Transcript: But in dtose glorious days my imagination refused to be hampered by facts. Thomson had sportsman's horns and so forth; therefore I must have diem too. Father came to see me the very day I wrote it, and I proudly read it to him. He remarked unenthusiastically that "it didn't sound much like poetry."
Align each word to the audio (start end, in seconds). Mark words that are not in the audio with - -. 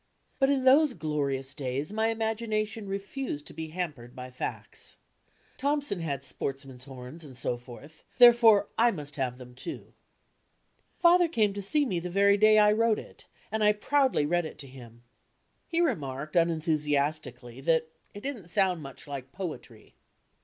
But 0.39 0.49
in 0.49 0.61
dtose 0.61 0.97
glorious 0.97 1.53
days 1.53 1.93
my 1.93 2.07
imagination 2.07 2.87
refused 2.89 3.45
to 3.45 3.53
be 3.53 3.67
hampered 3.67 4.15
by 4.15 4.31
facts. 4.31 4.97
Thomson 5.59 5.99
had 5.99 6.23
sportsman's 6.23 6.85
horns 6.85 7.23
and 7.23 7.37
so 7.37 7.55
forth; 7.55 8.03
therefore 8.17 8.67
I 8.79 8.89
must 8.89 9.17
have 9.17 9.37
diem 9.37 9.53
too. 9.53 9.93
Father 10.97 11.27
came 11.27 11.53
to 11.53 11.61
see 11.61 11.85
me 11.85 11.99
the 11.99 12.09
very 12.09 12.35
day 12.35 12.57
I 12.57 12.71
wrote 12.71 12.97
it, 12.97 13.27
and 13.51 13.63
I 13.63 13.73
proudly 13.73 14.25
read 14.25 14.43
it 14.47 14.57
to 14.61 14.67
him. 14.67 15.03
He 15.67 15.81
remarked 15.81 16.35
unenthusiastically 16.35 17.61
that 17.61 17.87
"it 18.15 18.21
didn't 18.23 18.47
sound 18.49 18.81
much 18.81 19.05
like 19.05 19.31
poetry." 19.31 19.93